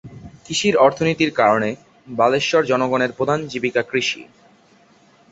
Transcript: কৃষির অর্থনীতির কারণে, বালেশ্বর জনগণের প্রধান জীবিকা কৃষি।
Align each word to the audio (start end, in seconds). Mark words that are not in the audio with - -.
কৃষির 0.45 0.75
অর্থনীতির 0.77 1.31
কারণে, 1.31 1.69
বালেশ্বর 2.07 2.61
জনগণের 2.65 3.11
প্রধান 3.11 3.39
জীবিকা 3.47 3.81
কৃষি। 3.81 4.21